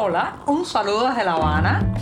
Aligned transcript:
Hola, 0.00 0.36
un 0.46 0.64
saludo 0.64 1.08
desde 1.08 1.24
La 1.24 1.32
Habana. 1.32 1.92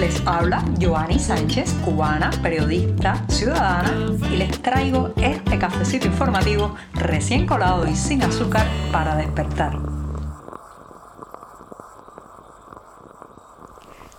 Les 0.00 0.20
habla 0.26 0.64
Joanny 0.80 1.16
Sánchez, 1.16 1.74
cubana, 1.84 2.32
periodista, 2.42 3.24
ciudadana, 3.28 4.12
y 4.28 4.36
les 4.36 4.60
traigo 4.60 5.10
este 5.16 5.60
cafecito 5.60 6.08
informativo 6.08 6.74
recién 6.94 7.46
colado 7.46 7.86
y 7.86 7.94
sin 7.94 8.24
azúcar 8.24 8.66
para 8.90 9.14
despertar. 9.14 9.78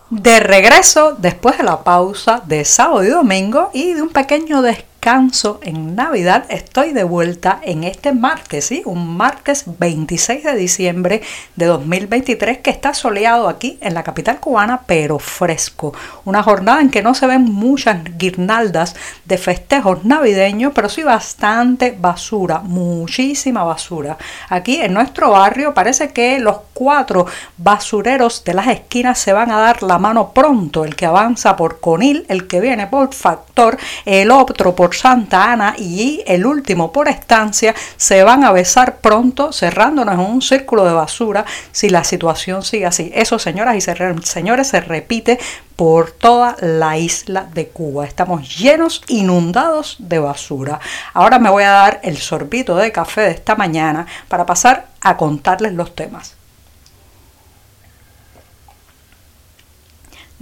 De 0.10 0.40
regreso 0.40 1.18
después 1.18 1.58
de 1.58 1.66
la 1.66 1.84
pausa 1.84 2.42
de 2.46 2.64
sábado 2.64 3.04
y 3.04 3.10
domingo 3.10 3.72
y 3.74 3.92
de 3.92 4.02
un 4.04 4.10
pequeño 4.10 4.62
descanso 4.62 4.93
descanso 5.04 5.60
en 5.64 5.96
Navidad, 5.96 6.46
estoy 6.48 6.94
de 6.94 7.04
vuelta 7.04 7.60
en 7.62 7.84
este 7.84 8.14
martes, 8.14 8.68
¿sí? 8.68 8.84
un 8.86 9.18
martes 9.18 9.66
26 9.78 10.46
de 10.46 10.56
diciembre 10.56 11.22
de 11.58 11.66
2023 11.66 12.60
que 12.60 12.70
está 12.70 12.94
soleado 12.94 13.50
aquí 13.50 13.78
en 13.82 13.96
la 13.96 14.04
capital 14.04 14.40
cubana, 14.40 14.84
pero 14.88 15.20
fresco. 15.20 15.94
Una 16.24 16.42
jornada 16.42 16.80
en 16.80 16.90
que 16.90 17.02
no 17.02 17.16
se 17.16 17.28
ven 17.28 17.44
muchas 17.44 17.98
guirnaldas 18.18 18.96
de 19.26 19.38
festejos 19.38 20.06
navideños, 20.06 20.72
pero 20.74 20.88
sí 20.88 21.04
bastante 21.04 21.94
basura, 22.00 22.60
muchísima 22.60 23.66
basura. 23.66 24.18
Aquí 24.48 24.80
en 24.80 24.94
nuestro 24.94 25.32
barrio 25.32 25.74
parece 25.74 26.14
que 26.14 26.40
los 26.40 26.60
cuatro 26.74 27.26
basureros 27.58 28.44
de 28.44 28.54
las 28.54 28.68
esquinas 28.68 29.20
se 29.20 29.34
van 29.34 29.52
a 29.52 29.60
dar 29.60 29.84
la 29.84 29.98
mano 29.98 30.32
pronto, 30.34 30.86
el 30.86 30.96
que 30.96 31.06
avanza 31.06 31.56
por 31.56 31.80
Conil, 31.80 32.26
el 32.30 32.48
que 32.48 32.60
viene 32.60 32.88
por 32.88 33.14
Factor, 33.14 33.78
el 34.06 34.32
otro 34.32 34.76
por 34.76 34.96
Santa 34.96 35.52
Ana 35.52 35.76
y 35.78 36.24
el 36.26 36.46
último 36.46 36.92
por 36.92 37.08
estancia 37.08 37.76
se 37.98 38.24
van 38.24 38.44
a 38.44 38.52
besar 38.52 38.98
pronto 38.98 39.52
cerrándonos 39.52 40.16
en 40.16 40.20
un 40.20 40.42
círculo 40.42 40.86
de 40.86 40.94
basura 40.94 41.46
si 41.72 41.90
la 41.90 42.04
situación 42.04 42.64
sigue 42.64 42.86
así. 42.86 43.12
Eso, 43.14 43.40
señoras 43.40 43.76
y 43.76 43.82
señores, 43.82 44.68
se 44.68 44.82
repite 44.82 45.40
por 45.76 46.12
toda 46.12 46.56
la 46.62 46.98
isla 46.98 47.48
de 47.54 47.68
Cuba. 47.68 48.06
Estamos 48.06 48.58
llenos, 48.58 49.02
inundados 49.08 49.96
de 50.00 50.20
basura. 50.20 50.80
Ahora 51.14 51.40
me 51.40 51.50
voy 51.50 51.64
a 51.64 51.72
dar 51.72 52.00
el 52.04 52.18
sorbito 52.18 52.76
de 52.76 52.92
café 52.92 53.22
de 53.22 53.32
esta 53.32 53.56
mañana 53.56 54.06
para 54.28 54.46
pasar 54.46 54.88
a 55.02 55.18
contarles 55.18 55.74
los 55.74 55.96
temas. 55.96 56.36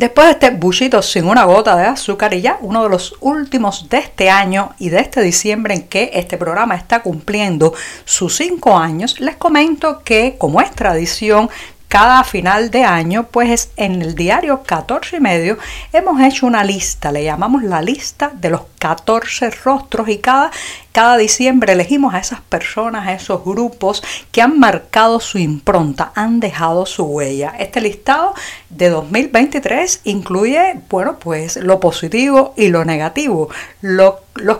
Después 0.02 0.26
de 0.26 0.32
este 0.32 0.50
bullito 0.50 1.00
sin 1.04 1.26
una 1.26 1.44
gota 1.44 1.76
de 1.76 1.86
azúcar 1.86 2.34
y 2.34 2.42
ya 2.42 2.58
uno 2.62 2.82
de 2.82 2.90
los 2.90 3.14
últimos 3.20 3.88
de 3.88 4.00
este 4.00 4.32
año 4.32 4.72
y 4.80 4.90
de 4.90 5.00
este 5.00 5.22
diciembre 5.22 5.76
en 5.76 5.84
que 5.84 6.10
este 6.16 6.38
programa 6.38 6.74
está 6.74 7.04
cumpliendo 7.04 7.76
sus 8.04 8.38
cinco 8.38 8.76
años, 8.76 9.20
les 9.20 9.36
comento 9.36 10.02
que 10.04 10.38
como 10.40 10.60
es 10.60 10.72
tradición, 10.72 11.52
cada 11.88 12.24
final 12.24 12.72
de 12.72 12.84
año, 12.84 13.28
pues 13.30 13.70
en 13.76 14.02
el 14.02 14.16
diario 14.16 14.64
14 14.64 15.18
y 15.18 15.20
medio 15.20 15.60
hemos 15.94 16.20
hecho 16.22 16.48
una 16.48 16.64
lista, 16.64 17.12
le 17.12 17.24
llamamos 17.24 17.62
la 17.62 17.84
lista 17.84 18.32
de 18.34 18.50
los 18.50 18.62
14 18.80 19.52
rostros 19.52 20.10
y 20.10 20.18
cada 20.18 20.50
cada 20.92 21.17
diciembre 21.17 21.73
elegimos 21.73 22.14
a 22.14 22.20
esas 22.20 22.42
personas, 22.42 23.08
a 23.08 23.14
esos 23.14 23.44
grupos 23.44 24.03
que 24.31 24.42
han 24.42 24.59
marcado 24.59 25.20
su 25.20 25.38
impronta, 25.38 26.11
han 26.16 26.39
dejado 26.39 26.86
su 26.86 27.03
huella. 27.03 27.53
Este 27.59 27.81
listado 27.81 28.34
de 28.70 28.89
2023 28.89 30.02
incluye, 30.03 30.80
bueno, 30.89 31.17
pues 31.19 31.58
lo 31.58 31.80
positivo 31.80 32.53
y 32.58 32.67
lo 32.67 32.84
negativo, 32.86 33.50
los 33.81 34.16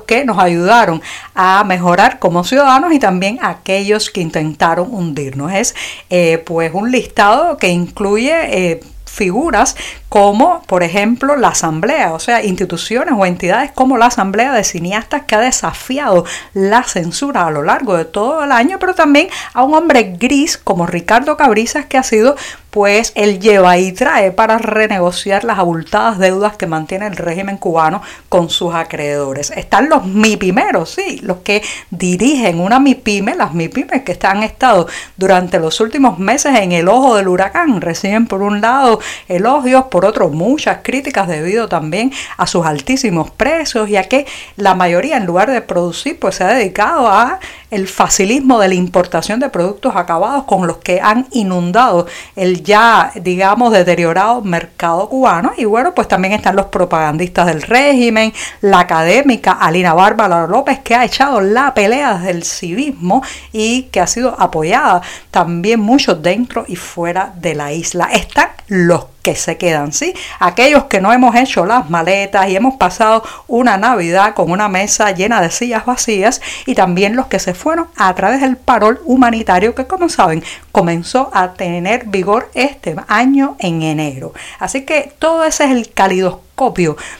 que 0.08 0.26
nos 0.26 0.38
ayudaron 0.38 1.02
a 1.36 1.64
mejorar 1.64 2.20
como 2.20 2.44
ciudadanos 2.44 2.94
y 2.94 3.00
también 3.00 3.40
aquellos 3.42 4.10
que 4.10 4.22
intentaron 4.22 4.94
hundirnos. 4.94 5.52
Es 5.54 5.76
eh, 6.10 6.42
pues 6.46 6.74
un 6.74 6.92
listado 6.92 7.58
que 7.58 7.70
incluye... 7.70 8.72
Eh, 8.72 8.80
figuras 9.12 9.76
como, 10.10 10.62
por 10.64 10.84
ejemplo, 10.84 11.36
la 11.36 11.50
Asamblea, 11.50 12.14
o 12.14 12.20
sea, 12.20 12.44
instituciones 12.44 13.14
o 13.18 13.26
entidades 13.26 13.72
como 13.72 13.98
la 13.98 14.08
Asamblea 14.08 14.54
de 14.54 14.64
Cineastas 14.64 15.24
que 15.28 15.36
ha 15.36 15.40
desafiado 15.40 16.26
la 16.54 16.84
censura 16.84 17.48
a 17.48 17.52
lo 17.52 17.64
largo 17.64 17.96
de 17.96 18.06
todo 18.06 18.44
el 18.44 18.52
año, 18.52 18.78
pero 18.80 18.96
también 18.96 19.28
a 19.54 19.64
un 19.64 19.74
hombre 19.74 20.16
gris 20.18 20.58
como 20.58 20.88
Ricardo 20.88 21.38
Cabrizas 21.38 21.86
que 21.86 21.98
ha 21.98 22.04
sido 22.04 22.36
pues 22.72 23.12
él 23.16 23.40
lleva 23.40 23.78
y 23.78 23.92
trae 23.92 24.32
para 24.32 24.58
renegociar 24.58 25.44
las 25.44 25.60
abultadas 25.60 26.18
deudas 26.18 26.56
que 26.56 26.68
mantiene 26.68 27.08
el 27.08 27.18
régimen 27.18 27.58
cubano 27.58 28.02
con 28.30 28.50
sus 28.50 28.74
acreedores. 28.74 29.52
Están 29.52 29.90
los 29.90 30.06
MIPIMeros, 30.06 30.90
sí, 30.90 31.20
los 31.22 31.38
que 31.40 31.62
dirigen 31.90 32.60
una 32.62 32.80
MIPIME, 32.80 33.36
las 33.36 33.54
MIPIMES 33.54 34.04
que 34.04 34.18
han 34.26 34.44
estado 34.44 34.88
durante 35.18 35.60
los 35.60 35.80
últimos 35.82 36.18
meses 36.18 36.58
en 36.58 36.72
el 36.72 36.88
ojo 36.88 37.16
del 37.16 37.28
huracán, 37.28 37.82
reciben 37.82 38.28
por 38.28 38.42
un 38.42 38.62
lado 38.62 39.00
elogios, 39.28 39.86
por 39.86 40.06
otro 40.06 40.30
muchas 40.30 40.80
críticas 40.82 41.28
debido 41.28 41.68
también 41.68 42.14
a 42.38 42.48
sus 42.48 42.66
altísimos 42.66 43.32
precios 43.32 43.90
y 43.90 43.98
a 43.98 44.04
que 44.04 44.26
la 44.56 44.76
mayoría 44.76 45.18
en 45.18 45.26
lugar 45.26 45.52
de 45.52 45.62
producir 45.62 46.18
pues 46.20 46.36
se 46.36 46.46
ha 46.46 46.50
dedicado 46.50 47.08
a 47.08 47.40
el 47.72 47.88
facilismo 47.88 48.60
de 48.60 48.68
la 48.68 48.76
importación 48.76 49.40
de 49.40 49.50
productos 49.50 49.96
acabados 49.96 50.44
con 50.44 50.68
los 50.68 50.78
que 50.78 51.00
han 51.02 51.28
inundado 51.32 52.06
el 52.36 52.64
ya, 52.64 53.12
digamos, 53.16 53.72
deteriorado 53.72 54.42
mercado 54.42 55.10
cubano. 55.10 55.54
Y 55.58 55.66
bueno, 55.66 55.96
pues 55.96 56.08
también 56.08 56.34
están 56.34 56.56
los 56.56 56.68
propagandistas 56.68 57.48
del 57.48 57.62
régimen, 57.62 58.34
la 58.60 58.82
académica 58.82 59.54
Alina 59.54 59.94
Bárbara 59.94 60.46
López, 60.48 60.80
que 60.80 60.96
ha 60.96 61.06
echado 61.06 61.42
la 61.42 61.74
pelea 61.74 62.18
del 62.18 62.44
civismo 62.44 63.24
y 63.54 63.84
que 63.84 64.02
ha 64.02 64.08
sido 64.08 64.36
apoyada 64.40 65.02
también 65.32 65.80
mucho 65.80 66.16
dentro 66.16 66.66
y 66.68 66.76
fuera 66.76 67.34
de 67.38 67.56
la 67.56 67.72
isla. 67.72 68.10
Están 68.12 68.50
los 68.68 69.06
que 69.22 69.36
se 69.36 69.58
quedan, 69.58 69.94
¿sí? 69.94 70.14
Aquellos 70.40 70.86
que 70.86 71.02
no 71.02 71.14
hemos 71.14 71.36
hecho 71.36 71.66
las 71.66 71.90
maletas 71.90 72.50
y 72.50 72.56
hemos 72.56 72.76
pasado 72.76 73.24
una 73.48 73.78
Navidad 73.78 74.34
con 74.34 74.52
una 74.52 74.68
mesa 74.68 75.12
llena 75.12 75.42
de 75.42 75.52
sillas 75.52 75.86
vacías 75.86 76.42
y 76.66 76.76
también 76.76 77.16
los 77.16 77.28
que 77.28 77.40
se 77.40 77.54
fueron 77.54 77.88
a 77.96 78.14
través 78.16 78.42
del 78.42 78.58
parol 78.58 79.02
humanitario 79.06 79.76
que 79.76 79.88
como 79.88 80.10
saben 80.10 80.44
comenzó 80.72 81.30
a 81.34 81.54
tener 81.54 82.06
vigor 82.06 82.50
este 82.54 82.96
año 83.08 83.56
en 83.60 83.82
enero. 83.82 84.34
Así 84.60 84.82
que 84.84 85.14
todo 85.20 85.44
ese 85.44 85.66
es 85.66 85.72
el 85.72 85.92
calidoscopio 85.94 86.51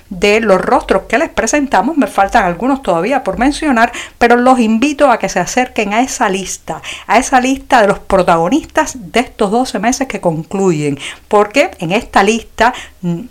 de 0.10 0.40
los 0.40 0.62
rostros 0.62 1.04
que 1.04 1.18
les 1.18 1.30
presentamos. 1.30 1.98
Me 1.98 2.08
faltan 2.08 2.46
algunos 2.46 2.82
todavía 2.82 3.24
por 3.24 3.40
mencionar, 3.40 3.92
pero 4.18 4.36
los 4.36 4.60
invito 4.60 5.10
a 5.10 5.18
que 5.18 5.30
se 5.30 5.40
acerquen 5.40 5.94
a 5.94 6.02
esa 6.02 6.30
lista, 6.30 6.82
a 7.08 7.18
esa 7.18 7.42
lista 7.42 7.82
de 7.82 7.88
los 7.88 8.00
protagonistas 8.00 9.12
de 9.12 9.22
estos 9.22 9.52
12 9.52 9.80
meses 9.80 10.08
que 10.08 10.22
concluyen, 10.22 11.00
porque 11.28 11.72
en 11.80 11.92
esta 11.92 12.24
lista 12.24 12.74
mm, 13.02 13.22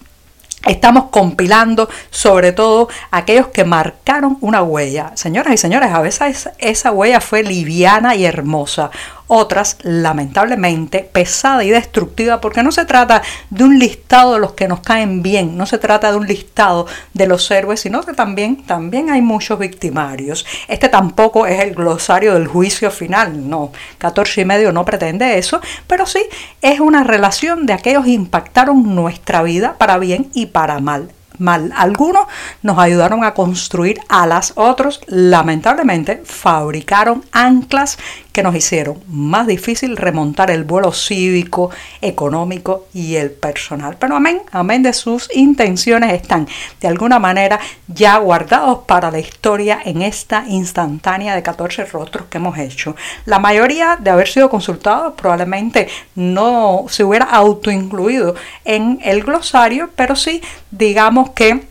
Estamos 0.66 1.04
compilando 1.04 1.88
sobre 2.10 2.52
todo 2.52 2.88
aquellos 3.10 3.48
que 3.48 3.64
marcaron 3.64 4.36
una 4.42 4.62
huella. 4.62 5.12
Señoras 5.14 5.54
y 5.54 5.56
señores, 5.56 5.90
a 5.90 6.02
veces 6.02 6.50
esa 6.58 6.92
huella 6.92 7.22
fue 7.22 7.42
liviana 7.42 8.14
y 8.14 8.26
hermosa 8.26 8.90
otras 9.32 9.76
lamentablemente 9.82 11.08
pesada 11.12 11.62
y 11.62 11.70
destructiva 11.70 12.40
porque 12.40 12.64
no 12.64 12.72
se 12.72 12.84
trata 12.84 13.22
de 13.48 13.62
un 13.62 13.78
listado 13.78 14.34
de 14.34 14.40
los 14.40 14.54
que 14.54 14.66
nos 14.66 14.80
caen 14.80 15.22
bien, 15.22 15.56
no 15.56 15.66
se 15.66 15.78
trata 15.78 16.10
de 16.10 16.18
un 16.18 16.26
listado 16.26 16.88
de 17.14 17.28
los 17.28 17.48
héroes, 17.48 17.78
sino 17.78 18.02
que 18.02 18.12
también, 18.12 18.66
también 18.66 19.08
hay 19.08 19.22
muchos 19.22 19.56
victimarios. 19.60 20.44
Este 20.66 20.88
tampoco 20.88 21.46
es 21.46 21.60
el 21.60 21.76
glosario 21.76 22.34
del 22.34 22.48
juicio 22.48 22.90
final, 22.90 23.48
no, 23.48 23.70
14 23.98 24.40
y 24.40 24.44
medio 24.44 24.72
no 24.72 24.84
pretende 24.84 25.38
eso, 25.38 25.60
pero 25.86 26.06
sí 26.06 26.22
es 26.60 26.80
una 26.80 27.04
relación 27.04 27.66
de 27.66 27.74
aquellos 27.74 28.06
que 28.06 28.10
impactaron 28.10 28.96
nuestra 28.96 29.44
vida 29.44 29.76
para 29.78 29.98
bien 29.98 30.28
y 30.34 30.46
para 30.46 30.80
mal 30.80 31.12
mal. 31.40 31.72
Algunos 31.76 32.26
nos 32.62 32.78
ayudaron 32.78 33.24
a 33.24 33.34
construir 33.34 33.98
alas, 34.08 34.52
otros 34.56 35.00
lamentablemente 35.06 36.22
fabricaron 36.24 37.24
anclas 37.32 37.98
nos 38.42 38.54
hicieron 38.54 39.02
más 39.08 39.46
difícil 39.46 39.96
remontar 39.96 40.50
el 40.50 40.64
vuelo 40.64 40.92
cívico, 40.92 41.70
económico 42.00 42.86
y 42.92 43.16
el 43.16 43.30
personal. 43.30 43.96
Pero 43.98 44.16
amén, 44.16 44.42
amén 44.52 44.82
de 44.82 44.92
sus 44.92 45.28
intenciones 45.34 46.12
están 46.12 46.48
de 46.80 46.88
alguna 46.88 47.18
manera 47.18 47.60
ya 47.88 48.18
guardados 48.18 48.80
para 48.86 49.10
la 49.10 49.18
historia 49.18 49.80
en 49.84 50.02
esta 50.02 50.44
instantánea 50.48 51.34
de 51.34 51.42
14 51.42 51.84
rostros 51.86 52.26
que 52.28 52.38
hemos 52.38 52.58
hecho. 52.58 52.96
La 53.24 53.38
mayoría 53.38 53.96
de 54.00 54.10
haber 54.10 54.28
sido 54.28 54.50
consultados 54.50 55.14
probablemente 55.14 55.88
no 56.14 56.86
se 56.88 57.04
hubiera 57.04 57.26
autoincluido 57.26 58.34
en 58.64 59.00
el 59.02 59.22
glosario, 59.22 59.90
pero 59.96 60.16
sí 60.16 60.42
digamos 60.70 61.30
que 61.30 61.69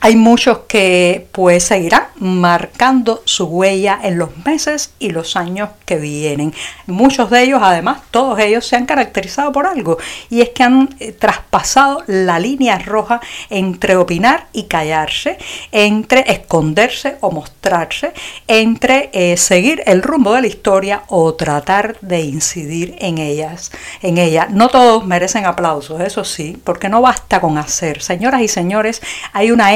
hay 0.00 0.16
muchos 0.16 0.60
que 0.68 1.26
pues 1.32 1.64
seguirán 1.64 2.04
marcando 2.16 3.22
su 3.24 3.46
huella 3.46 3.98
en 4.02 4.18
los 4.18 4.36
meses 4.44 4.92
y 4.98 5.10
los 5.10 5.36
años 5.36 5.70
que 5.84 5.96
vienen. 5.96 6.54
Muchos 6.86 7.30
de 7.30 7.42
ellos, 7.42 7.60
además, 7.62 8.02
todos 8.10 8.38
ellos 8.38 8.66
se 8.66 8.76
han 8.76 8.86
caracterizado 8.86 9.52
por 9.52 9.66
algo 9.66 9.98
y 10.28 10.42
es 10.42 10.50
que 10.50 10.62
han 10.62 10.94
eh, 11.00 11.12
traspasado 11.12 12.02
la 12.06 12.38
línea 12.38 12.78
roja 12.78 13.20
entre 13.50 13.96
opinar 13.96 14.48
y 14.52 14.64
callarse, 14.64 15.38
entre 15.72 16.30
esconderse 16.30 17.16
o 17.20 17.30
mostrarse, 17.30 18.12
entre 18.48 19.10
eh, 19.12 19.36
seguir 19.36 19.82
el 19.86 20.02
rumbo 20.02 20.34
de 20.34 20.42
la 20.42 20.46
historia 20.46 21.02
o 21.08 21.34
tratar 21.34 21.98
de 22.00 22.20
incidir 22.20 22.96
en 22.98 23.18
ellas, 23.18 23.72
en 24.02 24.18
ella. 24.18 24.48
No 24.50 24.68
todos 24.68 25.06
merecen 25.06 25.46
aplausos, 25.46 26.00
eso 26.00 26.24
sí, 26.24 26.58
porque 26.64 26.88
no 26.88 27.00
basta 27.00 27.40
con 27.40 27.58
hacer. 27.58 28.02
Señoras 28.02 28.42
y 28.42 28.48
señores, 28.48 29.02
hay 29.32 29.50
una 29.50 29.74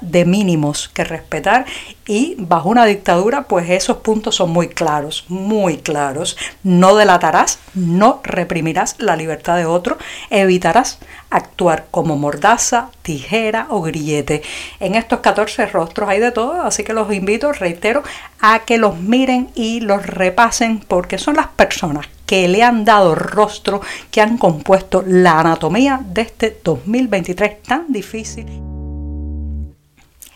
de 0.00 0.24
mínimos 0.24 0.90
que 0.92 1.04
respetar 1.04 1.64
y 2.06 2.34
bajo 2.38 2.68
una 2.68 2.84
dictadura 2.84 3.44
pues 3.44 3.70
esos 3.70 3.98
puntos 3.98 4.36
son 4.36 4.50
muy 4.50 4.68
claros, 4.68 5.24
muy 5.28 5.78
claros. 5.78 6.36
No 6.62 6.94
delatarás, 6.96 7.58
no 7.74 8.20
reprimirás 8.22 8.96
la 8.98 9.16
libertad 9.16 9.56
de 9.56 9.66
otro, 9.66 9.98
evitarás 10.30 10.98
actuar 11.30 11.86
como 11.90 12.16
mordaza, 12.16 12.90
tijera 13.02 13.66
o 13.70 13.80
grillete. 13.82 14.42
En 14.80 14.94
estos 14.94 15.20
14 15.20 15.66
rostros 15.66 16.08
hay 16.08 16.20
de 16.20 16.32
todo, 16.32 16.62
así 16.62 16.84
que 16.84 16.92
los 16.92 17.12
invito, 17.12 17.52
reitero, 17.52 18.02
a 18.40 18.60
que 18.60 18.78
los 18.78 18.98
miren 18.98 19.50
y 19.54 19.80
los 19.80 20.04
repasen 20.04 20.80
porque 20.80 21.18
son 21.18 21.36
las 21.36 21.48
personas 21.48 22.06
que 22.26 22.48
le 22.48 22.62
han 22.62 22.84
dado 22.84 23.14
rostro, 23.14 23.80
que 24.10 24.20
han 24.20 24.38
compuesto 24.38 25.04
la 25.06 25.40
anatomía 25.40 26.00
de 26.02 26.22
este 26.22 26.60
2023 26.64 27.62
tan 27.62 27.92
difícil. 27.92 28.71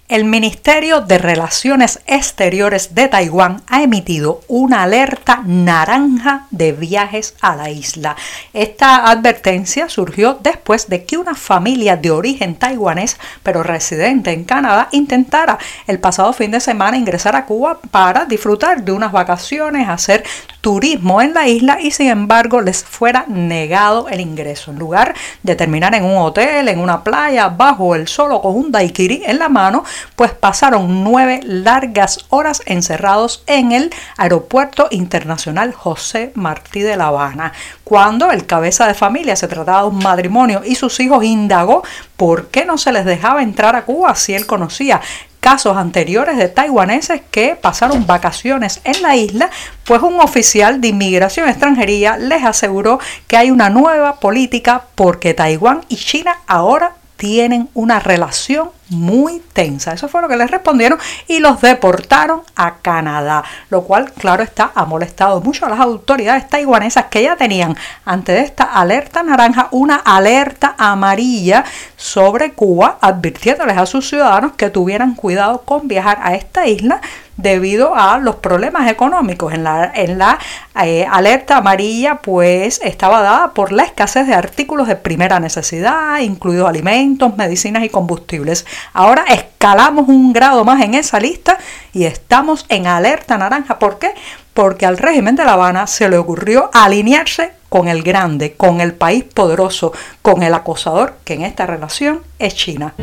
El 0.09 0.25
Ministerio 0.25 1.01
de 1.01 1.19
Relaciones 1.19 1.99
Exteriores 2.07 2.95
de 2.95 3.09
Taiwán 3.09 3.63
ha 3.67 3.83
emitido 3.83 4.41
una 4.47 4.85
alerta 4.85 5.43
naranja 5.45 6.47
de 6.53 6.71
viajes 6.71 7.35
a 7.41 7.57
la 7.57 7.71
isla. 7.71 8.15
Esta 8.53 9.11
advertencia 9.11 9.89
surgió 9.89 10.39
después 10.41 10.89
de 10.89 11.05
que 11.05 11.17
una 11.17 11.35
familia 11.35 11.97
de 11.97 12.13
origen 12.13 12.55
taiwanés, 12.55 13.17
pero 13.43 13.65
residente 13.65 14.31
en 14.31 14.45
Canadá, 14.45 14.87
intentara 14.93 15.59
el 15.89 15.99
pasado 15.99 16.33
fin 16.33 16.53
de 16.53 16.61
semana 16.61 16.97
ingresar 16.97 17.35
a 17.35 17.45
Cuba 17.45 17.81
para 17.91 18.27
disfrutar 18.27 18.85
de 18.85 18.93
unas 18.93 19.11
vacaciones, 19.11 19.89
hacer 19.89 20.23
turismo 20.67 21.23
en 21.23 21.33
la 21.33 21.47
isla 21.47 21.79
y 21.81 21.93
sin 21.93 22.09
embargo 22.09 22.61
les 22.61 22.83
fuera 22.83 23.25
negado 23.29 24.09
el 24.09 24.19
ingreso. 24.19 24.73
En 24.73 24.81
lugar 24.81 25.15
de 25.45 25.55
terminar 25.55 25.95
en 25.95 26.05
un 26.05 26.17
hotel, 26.17 26.69
en 26.69 26.81
una 26.81 27.05
playa, 27.05 27.47
bajo 27.51 27.95
el 27.95 28.09
sol 28.09 28.33
o 28.33 28.43
con 28.43 28.57
un 28.57 28.73
daiquiri 28.73 29.23
en 29.27 29.39
la 29.39 29.49
mano, 29.49 29.85
pues 30.17 30.33
pasaron 30.33 31.05
nueve 31.05 31.39
largas 31.45 32.27
horas 32.31 32.63
encerrados 32.67 33.45
en 33.47 33.71
el 33.71 33.95
Aeropuerto 34.17 34.89
Internacional 34.91 35.73
José 35.73 36.33
Martí 36.35 36.81
de 36.81 36.97
La 36.97 37.07
Habana. 37.07 37.53
Cuando 37.85 38.33
el 38.33 38.45
cabeza 38.45 38.89
de 38.89 38.95
familia 38.95 39.37
se 39.37 39.47
trataba 39.47 39.83
de 39.83 39.91
un 39.91 40.03
matrimonio 40.03 40.63
y 40.67 40.75
sus 40.75 40.99
hijos 40.99 41.23
indagó 41.23 41.85
por 42.17 42.49
qué 42.49 42.65
no 42.65 42.77
se 42.77 42.91
les 42.91 43.05
dejaba 43.05 43.45
entrar 43.45 43.77
a 43.77 43.85
Cuba 43.85 44.17
si 44.17 44.35
él 44.35 44.47
conocía 44.47 45.01
casos 45.47 45.77
anteriores 45.77 46.39
de 46.39 46.49
taiwaneses 46.49 47.23
que 47.31 47.55
pasaron 47.55 48.05
vacaciones 48.05 48.81
en 48.83 49.01
la 49.01 49.15
isla, 49.15 49.49
pues 49.85 50.03
un 50.03 50.19
oficial 50.19 50.81
de 50.81 50.89
inmigración 50.89 51.49
extranjería 51.49 52.17
les 52.19 52.43
aseguró 52.43 52.99
que 53.29 53.37
hay 53.37 53.53
una 53.53 53.71
nueva 53.71 54.19
política 54.19 54.83
porque 54.97 55.35
Taiwán 55.35 55.83
y 55.89 55.95
China 55.99 56.37
ahora 56.49 56.96
tienen 57.17 57.69
una 57.75 57.99
relación 57.99 58.71
muy 58.89 59.43
tensa. 59.53 59.93
Eso 59.93 60.09
fue 60.09 60.23
lo 60.23 60.29
que 60.29 60.37
les 60.37 60.51
respondieron 60.51 60.99
y 61.27 61.41
los 61.41 61.61
deportaron 61.61 62.43
a 62.55 62.77
Canadá, 62.77 63.45
lo 63.71 63.83
cual, 63.83 64.13
claro 64.13 64.43
está, 64.43 64.71
ha 64.75 64.85
molestado 64.85 65.41
mucho 65.41 65.67
a 65.67 65.69
las 65.69 65.81
autoridades 65.81 66.49
taiwanesas 66.49 67.07
que 67.07 67.23
ya 67.23 67.37
tenían 67.37 67.77
ante 68.05 68.41
esta 68.41 68.65
alerta 68.65 69.23
naranja 69.23 69.69
una 69.73 69.97
alerta 69.97 70.75
amarilla 70.79 71.65
sobre 71.97 72.53
Cuba, 72.53 72.99
advirtiéndoles 73.01 73.77
a 73.77 73.87
sus 73.87 74.09
ciudadanos 74.09 74.53
que 74.53 74.71
tuvieran 74.71 75.15
cuidado 75.15 75.63
con 75.63 75.89
viajar 75.89 76.19
a 76.23 76.35
esta 76.35 76.67
isla 76.67 77.01
debido 77.37 77.95
a 77.95 78.19
los 78.19 78.37
problemas 78.37 78.91
económicos. 78.91 79.53
En 79.53 79.65
la, 79.65 79.93
en 79.95 80.19
la 80.19 80.39
eh, 80.83 81.07
alerta 81.11 81.59
amarilla 81.59 82.17
pues 82.17 82.81
estaba 82.83 83.23
dada 83.23 83.53
por 83.53 83.73
la 83.73 83.85
escasez 83.85 84.27
de 84.27 84.35
artículos 84.35 84.89
de 84.89 84.97
primera 84.97 85.41
necesidad, 85.41 86.19
incluidos 86.21 86.69
alimentos, 86.69 87.37
medicinas 87.37 87.85
y 87.85 87.89
combustibles. 87.89 88.67
Ahora 88.93 89.25
escalamos 89.29 90.09
un 90.09 90.33
grado 90.33 90.65
más 90.65 90.83
en 90.83 90.95
esa 90.95 91.21
lista 91.21 91.59
y 91.93 92.05
estamos 92.05 92.67
en 92.69 92.87
alerta 92.87 93.39
naranja. 93.39 93.79
¿Por 93.79 93.99
qué? 93.99 94.13
Porque 94.55 94.87
al 94.87 94.99
régimen 94.99 95.37
de 95.37 95.45
La 95.45 95.53
Habana 95.53 95.87
se 95.87 96.09
le 96.09 96.17
ocurrió 96.17 96.71
alinearse 96.73 97.53
con 97.69 97.89
el 97.89 98.03
grande, 98.03 98.55
con 98.55 98.81
el 98.81 98.95
país 98.95 99.25
poderoso, 99.25 99.93
con 100.23 100.43
el 100.43 100.55
acosador, 100.55 101.17
que 101.25 101.35
en 101.35 101.43
esta 101.43 101.67
relación 101.67 102.23
es 102.39 102.55
China. 102.55 102.95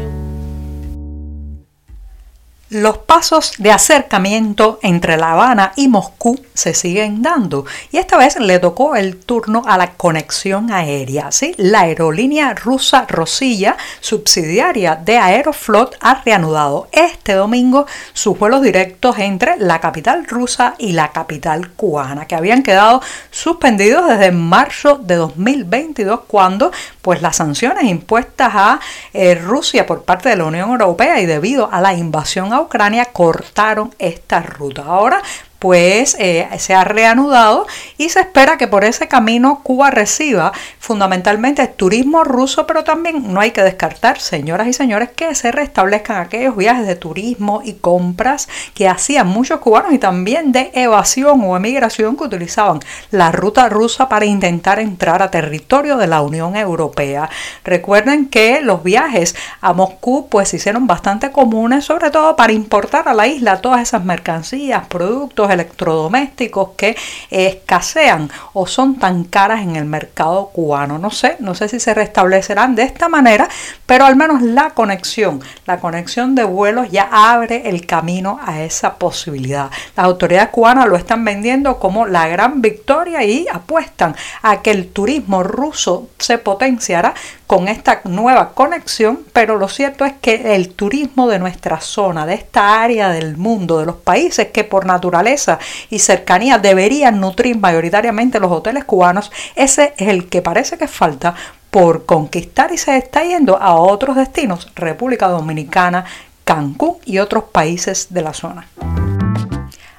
Los 2.73 2.97
pasos 2.97 3.53
de 3.59 3.71
acercamiento 3.71 4.79
entre 4.81 5.15
La 5.15 5.33
Habana 5.33 5.73
y 5.75 5.87
Moscú 5.87 6.39
se 6.55 6.73
siguen 6.73 7.21
dando 7.21 7.65
y 7.91 7.97
esta 7.97 8.17
vez 8.17 8.39
le 8.39 8.57
tocó 8.57 8.95
el 8.95 9.17
turno 9.17 9.61
a 9.67 9.77
la 9.77 9.91
conexión 9.91 10.71
aérea. 10.71 11.31
¿sí? 11.31 11.53
La 11.57 11.81
aerolínea 11.81 12.55
rusa 12.55 13.05
Rosilla, 13.07 13.77
subsidiaria 13.99 14.95
de 14.95 15.19
Aeroflot, 15.19 15.97
ha 16.01 16.23
reanudado 16.23 16.87
este 16.91 17.33
domingo 17.33 17.85
sus 18.13 18.39
vuelos 18.39 18.63
directos 18.63 19.19
entre 19.19 19.57
la 19.57 19.79
capital 19.79 20.25
rusa 20.25 20.73
y 20.79 20.93
la 20.93 21.11
capital 21.11 21.73
cubana, 21.73 22.25
que 22.25 22.33
habían 22.33 22.63
quedado 22.63 23.03
suspendidos 23.29 24.07
desde 24.09 24.31
marzo 24.31 24.95
de 24.95 25.13
2022 25.13 26.21
cuando 26.25 26.71
pues, 27.03 27.21
las 27.21 27.35
sanciones 27.35 27.83
impuestas 27.83 28.53
a 28.55 28.79
eh, 29.11 29.35
Rusia 29.35 29.85
por 29.85 30.03
parte 30.03 30.29
de 30.29 30.37
la 30.37 30.45
Unión 30.45 30.71
Europea 30.71 31.19
y 31.19 31.25
debido 31.25 31.69
a 31.71 31.81
la 31.81 31.93
invasión 31.93 32.53
a 32.53 32.61
Ucrania 32.61 33.05
cortaron 33.11 33.93
esta 33.99 34.41
ruta. 34.41 34.83
Ahora 34.85 35.21
pues 35.63 36.17
eh, 36.19 36.45
se 36.57 36.73
ha 36.73 36.83
reanudado 36.83 37.65
y 37.97 38.09
se 38.09 38.19
espera 38.19 38.57
que 38.57 38.67
por 38.67 38.83
ese 38.83 39.07
camino 39.07 39.61
Cuba 39.63 39.91
reciba 39.91 40.51
fundamentalmente 40.77 41.65
turismo 41.67 42.25
ruso, 42.25 42.67
pero 42.67 42.83
también 42.83 43.31
no 43.33 43.39
hay 43.39 43.51
que 43.51 43.63
descartar, 43.63 44.19
señoras 44.19 44.67
y 44.67 44.73
señores, 44.73 45.11
que 45.15 45.33
se 45.35 45.53
restablezcan 45.53 46.17
aquellos 46.17 46.57
viajes 46.57 46.85
de 46.85 46.97
turismo 46.97 47.61
y 47.63 47.75
compras 47.75 48.49
que 48.73 48.89
hacían 48.89 49.27
muchos 49.27 49.61
cubanos 49.61 49.93
y 49.93 49.99
también 49.99 50.51
de 50.51 50.69
evasión 50.73 51.39
o 51.45 51.55
emigración 51.55 52.17
que 52.17 52.25
utilizaban 52.25 52.81
la 53.11 53.31
ruta 53.31 53.69
rusa 53.69 54.09
para 54.09 54.25
intentar 54.25 54.79
entrar 54.79 55.21
a 55.21 55.31
territorio 55.31 55.95
de 55.95 56.07
la 56.07 56.21
Unión 56.23 56.57
Europea. 56.57 57.29
Recuerden 57.63 58.25
que 58.25 58.59
los 58.59 58.83
viajes 58.83 59.33
a 59.61 59.71
Moscú 59.71 60.27
pues 60.27 60.49
se 60.49 60.57
hicieron 60.57 60.87
bastante 60.87 61.31
comunes, 61.31 61.85
sobre 61.85 62.11
todo 62.11 62.35
para 62.35 62.51
importar 62.51 63.07
a 63.07 63.13
la 63.13 63.27
isla 63.27 63.61
todas 63.61 63.81
esas 63.81 64.03
mercancías, 64.03 64.87
productos, 64.87 65.52
electrodomésticos 65.53 66.71
que 66.75 66.95
escasean 67.29 68.29
o 68.53 68.67
son 68.67 68.99
tan 68.99 69.23
caras 69.23 69.61
en 69.61 69.75
el 69.75 69.85
mercado 69.85 70.47
cubano. 70.47 70.97
No 70.97 71.09
sé, 71.09 71.37
no 71.39 71.55
sé 71.55 71.69
si 71.69 71.79
se 71.79 71.93
restablecerán 71.93 72.75
de 72.75 72.83
esta 72.83 73.09
manera, 73.09 73.47
pero 73.85 74.05
al 74.05 74.15
menos 74.15 74.41
la 74.41 74.71
conexión, 74.71 75.41
la 75.65 75.79
conexión 75.79 76.35
de 76.35 76.43
vuelos 76.43 76.89
ya 76.91 77.09
abre 77.11 77.69
el 77.69 77.85
camino 77.85 78.39
a 78.43 78.61
esa 78.61 78.95
posibilidad. 78.95 79.69
Las 79.95 80.05
autoridades 80.05 80.49
cubanas 80.49 80.87
lo 80.87 80.95
están 80.95 81.23
vendiendo 81.23 81.79
como 81.79 82.05
la 82.05 82.27
gran 82.27 82.61
victoria 82.61 83.23
y 83.23 83.47
apuestan 83.51 84.15
a 84.41 84.61
que 84.61 84.71
el 84.71 84.91
turismo 84.91 85.43
ruso 85.43 86.09
se 86.17 86.37
potenciará 86.37 87.13
con 87.53 87.67
esta 87.67 88.01
nueva 88.05 88.53
conexión, 88.55 89.19
pero 89.31 89.57
lo 89.57 89.67
cierto 89.67 90.05
es 90.05 90.13
que 90.13 90.55
el 90.55 90.73
turismo 90.73 91.27
de 91.27 91.37
nuestra 91.37 91.79
zona, 91.81 92.25
de 92.25 92.33
esta 92.33 92.81
área 92.81 93.09
del 93.09 93.37
mundo, 93.37 93.77
de 93.77 93.85
los 93.85 93.97
países 93.97 94.47
que 94.47 94.63
por 94.63 94.87
naturaleza 94.87 95.59
y 95.91 95.99
cercanía 95.99 96.57
deberían 96.57 97.19
nutrir 97.19 97.59
mayoritariamente 97.59 98.39
los 98.39 98.51
hoteles 98.51 98.85
cubanos, 98.85 99.31
ese 99.53 99.93
es 99.97 100.07
el 100.07 100.29
que 100.29 100.41
parece 100.41 100.79
que 100.79 100.87
falta 100.87 101.35
por 101.69 102.07
conquistar 102.07 102.71
y 102.71 102.79
se 102.79 102.97
está 102.97 103.23
yendo 103.23 103.55
a 103.61 103.75
otros 103.75 104.15
destinos, 104.15 104.71
República 104.73 105.27
Dominicana, 105.27 106.05
Cancún 106.45 106.97
y 107.05 107.19
otros 107.19 107.43
países 107.51 108.07
de 108.09 108.21
la 108.23 108.33
zona. 108.33 108.67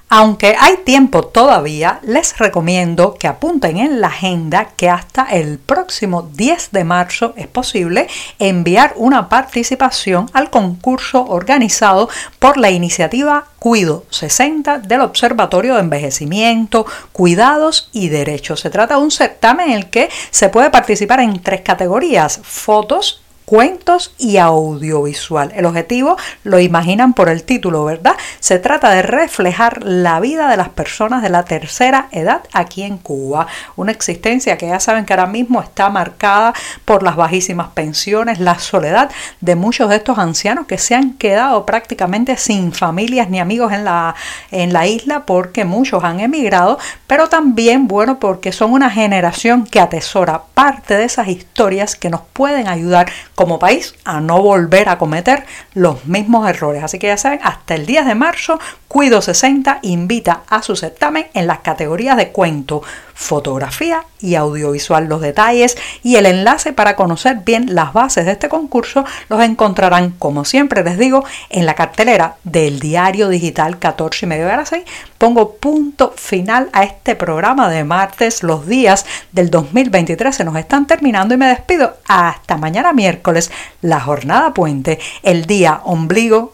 Aunque 0.08 0.54
hay 0.60 0.76
tiempo 0.84 1.24
todavía, 1.24 1.98
les 2.02 2.38
recomiendo 2.38 3.14
que 3.14 3.26
apunten 3.26 3.78
en 3.78 4.00
la 4.00 4.08
agenda 4.08 4.68
que 4.76 4.88
hasta 4.88 5.24
el 5.24 5.58
próximo 5.58 6.22
10 6.22 6.70
de 6.70 6.84
marzo 6.84 7.32
es 7.36 7.48
posible 7.48 8.06
enviar 8.38 8.92
una 8.96 9.28
participación 9.28 10.30
al 10.32 10.50
concurso 10.50 11.24
organizado 11.24 12.08
por 12.38 12.58
la 12.58 12.70
iniciativa 12.70 13.46
Cuido 13.58 14.04
60 14.10 14.80
del 14.80 15.00
Observatorio 15.00 15.74
de 15.74 15.80
Envejecimiento, 15.80 16.86
Cuidados 17.12 17.88
y 17.92 18.10
Derechos. 18.10 18.60
Se 18.60 18.70
trata 18.70 18.96
de 18.96 19.02
un 19.02 19.10
certamen 19.10 19.70
en 19.70 19.76
el 19.76 19.90
que 19.90 20.10
se 20.30 20.50
puede 20.50 20.70
participar 20.70 21.20
en 21.20 21.42
tres 21.42 21.62
categorías, 21.62 22.40
fotos, 22.42 23.23
cuentos 23.44 24.14
y 24.18 24.38
audiovisual. 24.38 25.52
El 25.54 25.66
objetivo 25.66 26.16
lo 26.44 26.58
imaginan 26.60 27.12
por 27.12 27.28
el 27.28 27.44
título, 27.44 27.84
¿verdad? 27.84 28.14
Se 28.40 28.58
trata 28.58 28.90
de 28.90 29.02
reflejar 29.02 29.82
la 29.84 30.20
vida 30.20 30.48
de 30.48 30.56
las 30.56 30.70
personas 30.70 31.22
de 31.22 31.28
la 31.28 31.44
tercera 31.44 32.08
edad 32.12 32.42
aquí 32.52 32.82
en 32.82 32.98
Cuba. 32.98 33.46
Una 33.76 33.92
existencia 33.92 34.56
que 34.56 34.68
ya 34.68 34.80
saben 34.80 35.04
que 35.04 35.12
ahora 35.12 35.26
mismo 35.26 35.60
está 35.60 35.90
marcada 35.90 36.54
por 36.84 37.02
las 37.02 37.16
bajísimas 37.16 37.68
pensiones, 37.68 38.38
la 38.40 38.58
soledad 38.58 39.10
de 39.40 39.56
muchos 39.56 39.88
de 39.90 39.96
estos 39.96 40.18
ancianos 40.18 40.66
que 40.66 40.78
se 40.78 40.94
han 40.94 41.14
quedado 41.14 41.66
prácticamente 41.66 42.36
sin 42.36 42.72
familias 42.72 43.28
ni 43.28 43.40
amigos 43.40 43.72
en 43.72 43.84
la, 43.84 44.14
en 44.50 44.72
la 44.72 44.86
isla 44.86 45.24
porque 45.26 45.64
muchos 45.64 46.04
han 46.04 46.20
emigrado, 46.20 46.78
pero 47.06 47.28
también, 47.28 47.88
bueno, 47.88 48.18
porque 48.18 48.52
son 48.52 48.72
una 48.72 48.90
generación 48.90 49.64
que 49.64 49.80
atesora 49.80 50.42
parte 50.54 50.96
de 50.96 51.04
esas 51.04 51.28
historias 51.28 51.96
que 51.96 52.10
nos 52.10 52.22
pueden 52.32 52.68
ayudar 52.68 53.10
como 53.34 53.58
país 53.58 53.94
a 54.04 54.20
no 54.20 54.42
volver 54.42 54.88
a 54.88 54.98
cometer 54.98 55.44
los 55.74 56.06
mismos 56.06 56.48
errores. 56.48 56.82
Así 56.82 56.98
que 56.98 57.08
ya 57.08 57.16
saben, 57.16 57.40
hasta 57.42 57.74
el 57.74 57.86
10 57.86 58.06
de 58.06 58.14
marzo, 58.14 58.58
Cuido 58.94 59.20
60 59.20 59.80
invita 59.82 60.42
a 60.48 60.62
su 60.62 60.76
certamen 60.76 61.26
en 61.34 61.48
las 61.48 61.58
categorías 61.58 62.16
de 62.16 62.28
cuento, 62.28 62.80
fotografía 63.12 64.04
y 64.20 64.36
audiovisual. 64.36 65.06
Los 65.08 65.20
detalles 65.20 65.76
y 66.04 66.14
el 66.14 66.26
enlace 66.26 66.72
para 66.72 66.94
conocer 66.94 67.38
bien 67.44 67.74
las 67.74 67.92
bases 67.92 68.24
de 68.24 68.30
este 68.30 68.48
concurso 68.48 69.04
los 69.28 69.42
encontrarán, 69.42 70.12
como 70.12 70.44
siempre 70.44 70.84
les 70.84 70.96
digo, 70.96 71.24
en 71.50 71.66
la 71.66 71.74
cartelera 71.74 72.36
del 72.44 72.78
diario 72.78 73.28
digital 73.28 73.80
14 73.80 74.26
y 74.26 74.28
medio 74.28 74.46
de 74.46 74.58
las 74.58 74.68
6. 74.68 74.84
Pongo 75.18 75.56
punto 75.56 76.14
final 76.16 76.70
a 76.72 76.84
este 76.84 77.16
programa 77.16 77.68
de 77.68 77.82
martes. 77.82 78.44
Los 78.44 78.68
días 78.68 79.06
del 79.32 79.50
2023 79.50 80.36
se 80.36 80.44
nos 80.44 80.54
están 80.54 80.86
terminando 80.86 81.34
y 81.34 81.36
me 81.36 81.48
despido 81.48 81.96
hasta 82.06 82.58
mañana 82.58 82.92
miércoles, 82.92 83.50
la 83.82 83.98
jornada 83.98 84.54
puente, 84.54 85.00
el 85.24 85.46
día 85.46 85.80
ombligo 85.82 86.53